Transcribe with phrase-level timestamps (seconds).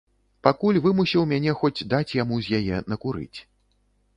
[0.45, 3.39] Пакуль вымусіў мяне хоць даць яму з яе накурыць.